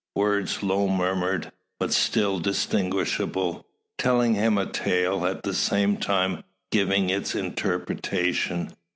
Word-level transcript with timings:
Words 0.15 0.63
low 0.63 0.87
murmured, 0.87 1.51
but 1.79 1.93
still 1.93 2.39
distinguishable; 2.39 3.67
telling 3.99 4.33
him 4.33 4.57
a 4.57 4.65
tale, 4.65 5.27
at 5.27 5.43
the 5.43 5.53
same 5.53 5.95
time 5.97 6.43
giving 6.71 7.11
its 7.11 7.35
interpretation. 7.35 8.71